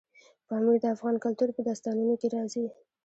پامیر 0.47 0.77
د 0.81 0.85
افغان 0.95 1.15
کلتور 1.25 1.49
په 1.53 1.61
داستانونو 1.67 2.13
کې 2.19 2.27
راځي. 2.35 2.65